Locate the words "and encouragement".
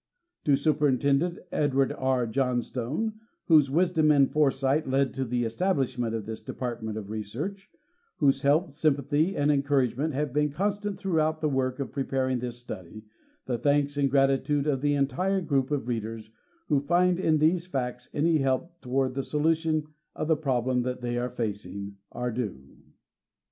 9.37-10.15